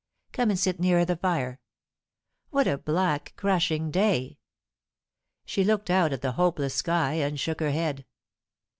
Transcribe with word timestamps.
Come 0.31 0.49
and 0.49 0.57
sit 0.57 0.79
nearer 0.79 1.05
the 1.05 1.15
fire. 1.15 1.59
What 2.49 2.65
a 2.67 2.79
black, 2.79 3.33
crushing 3.37 3.91
day!" 3.91 4.39
She 5.45 5.63
looked 5.63 5.91
out 5.91 6.11
at 6.11 6.23
the 6.23 6.31
hopeless 6.31 6.73
sky, 6.73 7.13
and 7.13 7.39
shook 7.39 7.59
her 7.59 7.69
head. 7.69 8.07